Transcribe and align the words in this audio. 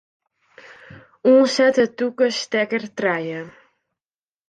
Oansette 1.31 1.85
tûke 1.97 2.27
stekker 2.39 2.83
trije. 2.97 3.41